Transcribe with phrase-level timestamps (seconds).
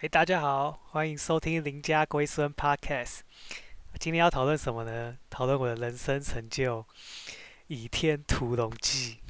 [0.00, 3.20] 哎，大家好，欢迎收听邻家龟孙 Podcast。
[3.98, 5.16] 今天要讨论什么呢？
[5.30, 6.82] 讨论我的人生成就——
[7.68, 9.20] 《倚天屠龙记》。